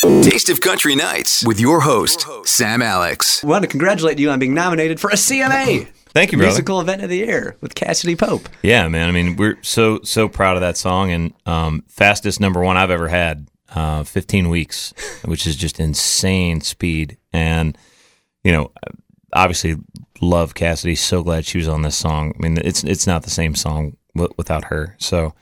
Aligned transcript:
Taste 0.00 0.48
of 0.48 0.62
Country 0.62 0.96
Nights 0.96 1.44
with 1.46 1.60
your 1.60 1.80
host, 1.80 2.26
Sam 2.46 2.80
Alex. 2.80 3.44
I 3.44 3.46
want 3.46 3.62
to 3.64 3.68
congratulate 3.68 4.18
you 4.18 4.30
on 4.30 4.38
being 4.38 4.54
nominated 4.54 4.98
for 4.98 5.10
a 5.10 5.14
CMA. 5.14 5.86
Thank 6.08 6.32
you, 6.32 6.38
brother. 6.38 6.48
Musical 6.48 6.80
Event 6.80 7.02
of 7.02 7.10
the 7.10 7.18
Year 7.18 7.56
with 7.60 7.74
Cassadee 7.74 8.18
Pope. 8.18 8.48
Yeah, 8.62 8.88
man. 8.88 9.08
I 9.08 9.12
mean, 9.12 9.36
we're 9.36 9.58
so 9.62 10.00
so 10.02 10.26
proud 10.26 10.56
of 10.56 10.62
that 10.62 10.78
song 10.78 11.12
and 11.12 11.34
um, 11.44 11.84
fastest 11.86 12.40
number 12.40 12.62
one 12.62 12.76
I've 12.78 12.90
ever 12.90 13.08
had. 13.08 13.48
Uh, 13.72 14.02
15 14.02 14.48
weeks, 14.48 14.92
which 15.26 15.46
is 15.46 15.54
just 15.54 15.78
insane 15.78 16.60
speed. 16.62 17.18
And 17.32 17.76
you 18.42 18.52
know, 18.52 18.72
obviously 19.34 19.76
love 20.22 20.54
Cassadee. 20.54 20.96
So 20.96 21.22
glad 21.22 21.44
she 21.44 21.58
was 21.58 21.68
on 21.68 21.82
this 21.82 21.96
song. 21.96 22.32
I 22.38 22.42
mean, 22.42 22.58
it's 22.64 22.82
it's 22.84 23.06
not 23.06 23.24
the 23.24 23.30
same 23.30 23.54
song 23.54 23.96
w- 24.16 24.32
without 24.38 24.64
her. 24.64 24.96
So, 24.98 25.34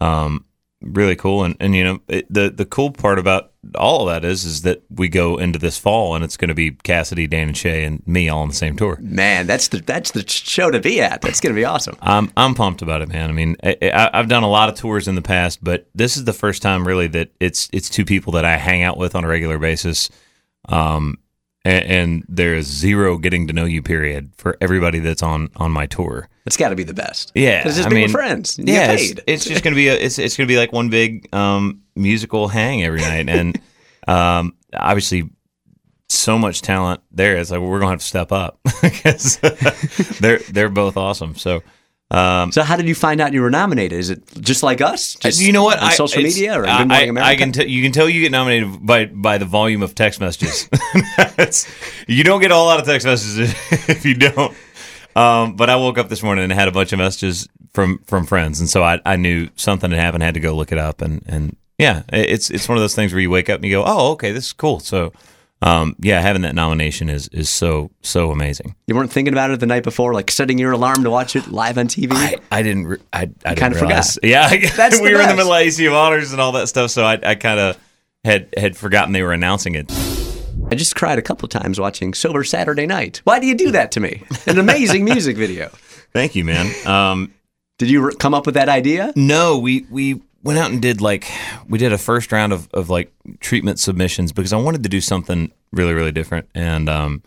um, 0.00 0.44
really 0.82 1.14
cool. 1.16 1.44
And 1.44 1.56
and 1.60 1.76
you 1.76 1.84
know, 1.84 2.00
it, 2.08 2.26
the 2.28 2.50
the 2.50 2.66
cool 2.66 2.90
part 2.90 3.18
about 3.20 3.49
all 3.74 4.08
of 4.08 4.14
that 4.14 4.26
is 4.26 4.44
is 4.44 4.62
that 4.62 4.82
we 4.90 5.08
go 5.08 5.36
into 5.36 5.58
this 5.58 5.78
fall 5.78 6.14
and 6.14 6.24
it's 6.24 6.36
going 6.36 6.48
to 6.48 6.54
be 6.54 6.70
Cassadee, 6.70 7.28
Dan, 7.28 7.48
and 7.48 7.56
Shay, 7.56 7.84
and 7.84 8.06
me 8.06 8.28
all 8.28 8.42
on 8.42 8.48
the 8.48 8.54
same 8.54 8.76
tour. 8.76 8.98
Man, 9.00 9.46
that's 9.46 9.68
the 9.68 9.78
that's 9.78 10.12
the 10.12 10.26
show 10.26 10.70
to 10.70 10.80
be 10.80 11.00
at. 11.00 11.20
That's 11.20 11.40
going 11.40 11.54
to 11.54 11.58
be 11.58 11.64
awesome. 11.64 11.96
I'm 12.00 12.32
I'm 12.36 12.54
pumped 12.54 12.82
about 12.82 13.02
it, 13.02 13.08
man. 13.08 13.28
I 13.28 13.32
mean, 13.32 13.56
I, 13.62 13.76
I, 13.82 14.10
I've 14.14 14.28
done 14.28 14.42
a 14.42 14.48
lot 14.48 14.68
of 14.68 14.76
tours 14.76 15.08
in 15.08 15.14
the 15.14 15.22
past, 15.22 15.62
but 15.62 15.88
this 15.94 16.16
is 16.16 16.24
the 16.24 16.32
first 16.32 16.62
time 16.62 16.86
really 16.86 17.06
that 17.08 17.30
it's 17.38 17.68
it's 17.72 17.90
two 17.90 18.04
people 18.04 18.32
that 18.32 18.44
I 18.44 18.56
hang 18.56 18.82
out 18.82 18.96
with 18.96 19.14
on 19.14 19.24
a 19.24 19.28
regular 19.28 19.58
basis. 19.58 20.10
Um, 20.68 21.18
and, 21.64 21.84
and 21.84 22.24
there 22.28 22.54
is 22.54 22.66
zero 22.66 23.18
getting 23.18 23.46
to 23.48 23.52
know 23.52 23.64
you 23.64 23.82
period 23.82 24.32
for 24.36 24.56
everybody 24.60 24.98
that's 24.98 25.22
on 25.22 25.50
on 25.56 25.70
my 25.70 25.86
tour. 25.86 26.28
It's 26.46 26.56
got 26.56 26.70
to 26.70 26.76
be 26.76 26.84
the 26.84 26.94
best. 26.94 27.32
Yeah, 27.34 27.66
it's 27.66 27.76
just 27.76 27.86
I 27.86 27.90
being 27.90 28.02
mean, 28.02 28.10
friends. 28.10 28.58
Yeah, 28.58 28.92
it's, 28.92 29.20
it's 29.26 29.44
just 29.44 29.62
gonna 29.62 29.76
be 29.76 29.88
a, 29.88 29.94
it's 29.94 30.18
it's 30.18 30.36
gonna 30.36 30.46
be 30.46 30.56
like 30.56 30.72
one 30.72 30.88
big 30.88 31.32
um 31.34 31.82
musical 32.00 32.48
hang 32.48 32.82
every 32.82 33.00
night, 33.00 33.28
and 33.28 33.60
um 34.08 34.54
obviously 34.74 35.30
so 36.08 36.38
much 36.38 36.62
talent 36.62 37.00
there. 37.12 37.36
It's 37.36 37.50
like 37.50 37.60
we're 37.60 37.78
gonna 37.78 37.92
have 37.92 38.00
to 38.00 38.04
step 38.06 38.32
up 38.32 38.58
because 38.82 39.36
they're 40.20 40.38
they're 40.50 40.68
both 40.68 40.96
awesome. 40.96 41.34
So. 41.36 41.62
Um, 42.12 42.50
so 42.50 42.64
how 42.64 42.74
did 42.74 42.88
you 42.88 42.94
find 42.96 43.20
out 43.20 43.32
you 43.32 43.40
were 43.40 43.50
nominated? 43.50 43.96
Is 43.96 44.10
it 44.10 44.24
just 44.40 44.64
like 44.64 44.80
us? 44.80 45.14
Just 45.14 45.40
you 45.40 45.52
know 45.52 45.62
what? 45.62 45.78
On 45.78 45.84
I- 45.90 45.92
social 45.92 46.20
media 46.24 46.58
or 46.58 46.66
I, 46.66 46.78
Good 46.78 46.88
Morning 46.88 46.92
I- 46.92 47.10
America? 47.10 47.30
I 47.30 47.36
can 47.36 47.52
tell 47.52 47.64
you 47.64 47.82
can 47.84 47.92
tell 47.92 48.08
you 48.08 48.20
get 48.22 48.32
nominated 48.32 48.84
by 48.84 49.04
by 49.04 49.38
the 49.38 49.44
volume 49.44 49.80
of 49.84 49.94
text 49.94 50.18
messages. 50.20 50.68
You 52.08 52.24
don't 52.24 52.40
get 52.40 52.50
a 52.50 52.54
whole 52.54 52.66
lot 52.66 52.80
of 52.80 52.86
text 52.86 53.06
messages 53.06 53.54
if 53.88 54.04
you 54.04 54.14
don't. 54.14 54.56
Um, 55.14 55.54
but 55.54 55.70
I 55.70 55.76
woke 55.76 55.98
up 55.98 56.08
this 56.08 56.20
morning 56.22 56.42
and 56.42 56.52
had 56.52 56.66
a 56.66 56.72
bunch 56.72 56.92
of 56.92 56.98
messages 56.98 57.48
from 57.72 57.98
from 58.06 58.26
friends, 58.26 58.58
and 58.58 58.68
so 58.68 58.82
I, 58.82 59.00
I 59.06 59.14
knew 59.14 59.48
something 59.54 59.90
had 59.92 60.00
happened. 60.00 60.24
I 60.24 60.26
had 60.26 60.34
to 60.34 60.40
go 60.40 60.56
look 60.56 60.72
it 60.72 60.78
up, 60.78 61.02
and 61.02 61.22
and 61.28 61.56
yeah, 61.80 62.02
it's 62.12 62.50
it's 62.50 62.68
one 62.68 62.78
of 62.78 62.82
those 62.82 62.94
things 62.94 63.12
where 63.12 63.20
you 63.20 63.30
wake 63.30 63.48
up 63.48 63.56
and 63.56 63.64
you 63.64 63.70
go, 63.70 63.84
oh, 63.86 64.12
okay, 64.12 64.32
this 64.32 64.46
is 64.46 64.52
cool. 64.52 64.80
So. 64.80 65.12
Um, 65.62 65.94
yeah, 65.98 66.22
having 66.22 66.40
that 66.40 66.54
nomination 66.54 67.10
is 67.10 67.28
is 67.28 67.50
so 67.50 67.90
so 68.00 68.30
amazing. 68.30 68.74
you 68.86 68.94
weren't 68.94 69.12
thinking 69.12 69.34
about 69.34 69.50
it 69.50 69.60
the 69.60 69.66
night 69.66 69.82
before, 69.82 70.14
like 70.14 70.30
setting 70.30 70.56
your 70.56 70.72
alarm 70.72 71.04
to 71.04 71.10
watch 71.10 71.36
it 71.36 71.48
live 71.48 71.76
on 71.76 71.86
TV. 71.86 72.12
I, 72.12 72.36
I 72.50 72.62
didn't. 72.62 72.86
Re- 72.86 72.98
I, 73.12 73.28
I 73.44 73.54
kinda 73.56 73.78
forgot. 73.78 74.06
Yeah, 74.22 74.48
That's 74.74 74.98
we 75.02 75.12
were 75.12 75.20
in 75.20 75.28
the 75.28 75.34
middle 75.36 75.52
of 75.52 75.60
ACM 75.60 75.94
Honors 75.94 76.32
and 76.32 76.40
all 76.40 76.52
that 76.52 76.68
stuff, 76.68 76.90
so 76.90 77.04
I, 77.04 77.18
I 77.22 77.34
kind 77.34 77.60
of 77.60 77.78
had 78.24 78.48
had 78.56 78.74
forgotten 78.74 79.12
they 79.12 79.22
were 79.22 79.34
announcing 79.34 79.74
it. 79.74 79.92
I 80.70 80.76
just 80.76 80.94
cried 80.96 81.18
a 81.18 81.22
couple 81.22 81.46
times 81.48 81.78
watching 81.78 82.14
Sober 82.14 82.44
Saturday 82.44 82.86
Night. 82.86 83.20
Why 83.24 83.38
do 83.38 83.46
you 83.46 83.54
do 83.54 83.70
that 83.72 83.92
to 83.92 84.00
me? 84.00 84.22
An 84.46 84.58
amazing 84.58 85.04
music 85.04 85.36
video. 85.36 85.68
Thank 86.12 86.34
you, 86.36 86.44
man. 86.44 86.72
Um, 86.86 87.34
Did 87.78 87.90
you 87.90 88.10
come 88.18 88.34
up 88.34 88.46
with 88.46 88.54
that 88.54 88.68
idea? 88.68 89.12
no, 89.16 89.58
we 89.58 89.84
we 89.90 90.22
went 90.42 90.58
out 90.58 90.70
and 90.70 90.80
did 90.80 91.00
like 91.00 91.30
we 91.68 91.78
did 91.78 91.92
a 91.92 91.98
first 91.98 92.32
round 92.32 92.52
of 92.52 92.68
of 92.72 92.90
like 92.90 93.12
treatment 93.40 93.78
submissions 93.78 94.32
because 94.32 94.52
I 94.52 94.56
wanted 94.56 94.82
to 94.82 94.88
do 94.88 95.00
something 95.00 95.52
really 95.72 95.94
really 95.94 96.12
different. 96.12 96.48
And 96.54 96.88
um, 96.88 97.22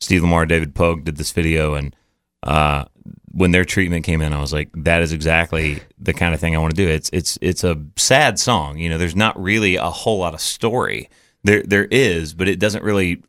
Steve 0.00 0.22
Lamar, 0.22 0.46
David 0.46 0.74
Pogue 0.74 1.04
did 1.04 1.16
this 1.16 1.32
video, 1.32 1.74
and 1.74 1.94
uh, 2.42 2.84
when 3.32 3.52
their 3.52 3.64
treatment 3.64 4.04
came 4.04 4.20
in, 4.20 4.32
I 4.32 4.40
was 4.40 4.52
like, 4.52 4.68
that 4.74 5.02
is 5.02 5.12
exactly 5.12 5.80
the 5.98 6.12
kind 6.12 6.34
of 6.34 6.40
thing 6.40 6.54
I 6.54 6.58
want 6.58 6.74
to 6.74 6.82
do. 6.84 6.88
It's 6.88 7.10
it's 7.12 7.38
it's 7.40 7.64
a 7.64 7.80
sad 7.96 8.38
song. 8.38 8.78
You 8.78 8.90
know, 8.90 8.98
there's 8.98 9.16
not 9.16 9.40
really 9.40 9.76
a 9.76 9.90
whole 9.90 10.18
lot 10.18 10.34
of 10.34 10.40
story. 10.40 11.08
There 11.44 11.62
there 11.62 11.86
is, 11.86 12.34
but 12.34 12.48
it 12.48 12.58
doesn't 12.58 12.84
really 12.84 13.22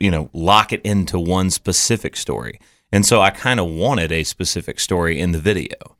you 0.00 0.10
know 0.10 0.30
lock 0.32 0.72
it 0.72 0.82
into 0.82 1.18
one 1.18 1.50
specific 1.50 2.16
story. 2.16 2.60
And 2.92 3.04
so 3.04 3.20
I 3.20 3.30
kind 3.30 3.58
of 3.58 3.66
wanted 3.68 4.12
a 4.12 4.22
specific 4.22 4.78
story 4.78 5.18
in 5.18 5.32
the 5.32 5.40
video, 5.40 5.96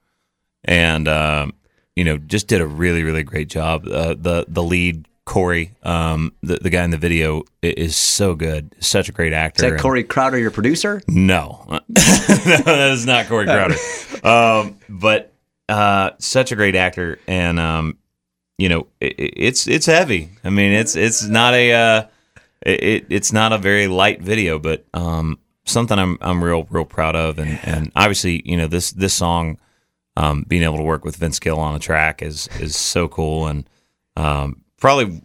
and 0.65 1.09
um, 1.09 1.55
you 1.97 2.05
know 2.05 2.19
just 2.19 2.47
did 2.47 2.61
a 2.61 2.67
really 2.67 3.03
really 3.03 3.25
great 3.25 3.49
job. 3.49 3.87
Uh, 3.89 4.15
the 4.15 4.45
the 4.47 4.63
lead 4.63 5.09
Corey, 5.27 5.73
um, 5.83 6.33
the 6.43 6.57
the 6.57 6.71
guy 6.71 6.85
in 6.85 6.91
the 6.91 6.99
video 6.99 7.43
is 7.61 7.97
so 7.97 8.37
good, 8.37 8.75
such 8.79 9.09
a 9.09 9.13
great 9.13 9.33
actor. 9.33 9.67
Is 9.67 9.73
that 9.73 9.81
Corey 9.81 10.05
Crowder, 10.05 10.39
your 10.39 10.53
producer? 10.53 11.03
no, 11.09 11.65
no, 11.69 11.81
that 11.89 12.91
is 12.93 13.05
not 13.05 13.27
Corey 13.27 13.47
Crowder. 13.47 13.77
Um, 14.25 14.79
but 14.89 15.33
uh, 15.69 16.11
such 16.19 16.51
a 16.51 16.57
great 16.57 16.75
actor, 16.75 17.21
and 17.29 17.61
um, 17.61 17.99
you 18.59 18.69
know, 18.69 18.87
it, 19.01 19.15
it's 19.19 19.69
it's 19.69 19.87
heavy. 19.87 20.31
I 20.43 20.51
mean, 20.51 20.73
it's 20.73 20.97
it's 20.97 21.25
not 21.25 21.55
a 21.55 21.73
uh, 21.73 22.07
it, 22.63 23.07
it's 23.11 23.33
not 23.33 23.53
a 23.53 23.59
very 23.59 23.87
light 23.87 24.21
video, 24.21 24.59
but 24.59 24.85
um, 24.95 25.39
something 25.65 25.99
I'm 25.99 26.19
I'm 26.21 26.43
real 26.43 26.67
real 26.71 26.87
proud 26.87 27.15
of, 27.15 27.39
and 27.39 27.61
and 27.63 27.93
obviously, 27.95 28.43
you 28.45 28.57
know, 28.57 28.67
this 28.67 28.91
this 28.93 29.15
song, 29.15 29.59
um, 30.17 30.45
being 30.49 30.63
able 30.63 30.77
to 30.79 30.83
work 30.83 31.05
with 31.05 31.17
Vince 31.17 31.39
Gill 31.39 31.59
on 31.59 31.75
the 31.75 31.81
track 31.81 32.23
is 32.23 32.49
is 32.61 32.77
so 32.77 33.09
cool, 33.09 33.47
and 33.47 33.69
um, 34.17 34.63
probably 34.81 35.23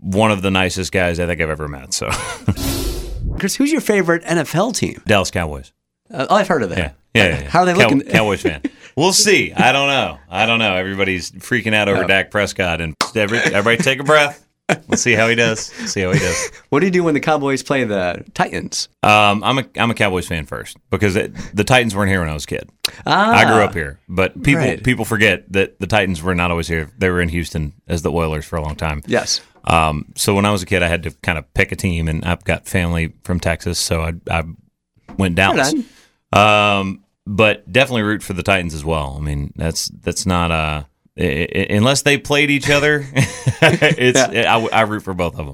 one 0.00 0.30
of 0.30 0.42
the 0.42 0.50
nicest 0.50 0.92
guys 0.92 1.18
I 1.20 1.26
think 1.26 1.40
I've 1.40 1.50
ever 1.50 1.68
met. 1.68 1.92
So, 1.94 2.08
Chris, 3.38 3.54
who's 3.56 3.72
your 3.72 3.80
favorite 3.80 4.22
NFL 4.24 4.76
team? 4.76 5.02
Dallas 5.06 5.30
Cowboys. 5.30 5.72
Uh, 6.10 6.26
oh, 6.30 6.34
I've 6.36 6.48
heard 6.48 6.62
of 6.62 6.70
that. 6.70 6.78
Yeah. 6.78 6.90
Yeah, 7.14 7.24
yeah, 7.28 7.40
yeah. 7.42 7.48
How 7.48 7.60
are 7.60 7.66
they 7.66 7.72
Cow- 7.74 7.78
looking? 7.78 8.00
Cowboys 8.02 8.42
fan. 8.42 8.62
We'll 8.96 9.12
see. 9.12 9.52
I 9.52 9.72
don't 9.72 9.88
know. 9.88 10.20
I 10.30 10.46
don't 10.46 10.60
know. 10.60 10.76
Everybody's 10.76 11.32
freaking 11.32 11.74
out 11.74 11.88
over 11.88 12.04
Oh. 12.04 12.06
Dak 12.06 12.30
Prescott, 12.30 12.80
and 12.80 12.94
every, 13.16 13.38
everybody 13.38 13.76
take 13.76 13.98
a 13.98 14.04
breath. 14.04 14.46
We'll 14.88 14.96
see 14.98 15.12
how 15.14 15.28
he 15.28 15.34
does. 15.34 15.60
See 15.60 16.00
how 16.02 16.12
he 16.12 16.18
does. 16.18 16.50
What 16.68 16.80
do 16.80 16.86
you 16.86 16.92
do 16.92 17.04
when 17.04 17.14
the 17.14 17.20
Cowboys 17.20 17.62
play 17.62 17.84
the 17.84 18.24
Titans? 18.34 18.88
Um, 19.02 19.44
I'm 19.44 19.58
a 19.58 19.64
I'm 19.76 19.90
a 19.90 19.94
Cowboys 19.94 20.26
fan 20.26 20.44
first 20.46 20.76
because 20.90 21.14
it, 21.16 21.32
the 21.54 21.62
Titans 21.64 21.94
weren't 21.94 22.10
here 22.10 22.18
when 22.20 22.28
I 22.28 22.34
was 22.34 22.44
a 22.44 22.48
kid. 22.48 22.68
Ah, 23.06 23.32
I 23.32 23.44
grew 23.44 23.62
up 23.62 23.74
here, 23.74 24.00
but 24.08 24.42
people 24.42 24.62
Right. 24.62 24.82
people 24.82 25.04
forget 25.04 25.50
that 25.52 25.78
the 25.78 25.86
Titans 25.86 26.20
were 26.22 26.34
not 26.34 26.50
always 26.50 26.66
here. 26.68 26.90
They 26.98 27.10
were 27.10 27.20
in 27.20 27.28
Houston 27.28 27.74
as 27.86 28.02
the 28.02 28.10
Oilers 28.10 28.44
for 28.44 28.56
a 28.56 28.62
long 28.62 28.74
time. 28.76 29.02
Yes. 29.06 29.40
Um, 29.64 30.06
so 30.16 30.34
when 30.34 30.44
I 30.44 30.50
was 30.50 30.62
a 30.62 30.66
kid, 30.66 30.82
I 30.82 30.88
had 30.88 31.04
to 31.04 31.10
kind 31.22 31.38
of 31.38 31.52
pick 31.54 31.70
a 31.72 31.76
team, 31.76 32.08
and 32.08 32.24
I've 32.24 32.44
got 32.44 32.66
family 32.66 33.12
from 33.22 33.38
Texas, 33.40 33.78
so 33.78 34.02
I, 34.02 34.12
I 34.30 34.42
went 35.16 35.36
Dallas. 35.36 35.72
Um, 36.32 37.04
but 37.26 37.70
definitely 37.72 38.02
root 38.02 38.22
for 38.22 38.32
the 38.34 38.42
Titans 38.42 38.74
as 38.74 38.84
well. 38.84 39.16
I 39.16 39.22
mean, 39.22 39.52
that's 39.56 39.88
that's 39.88 40.26
not 40.26 40.50
uh, 40.50 40.82
i- 40.84 40.86
Uh, 41.18 41.22
uh, 41.24 41.66
unless 41.70 42.02
they 42.02 42.18
played 42.18 42.50
each 42.50 42.68
other. 42.68 43.06
it's 43.14 44.18
I, 44.18 44.58
I 44.72 44.80
root 44.82 45.02
for 45.02 45.14
both 45.14 45.38
of 45.38 45.46
them. 45.46 45.52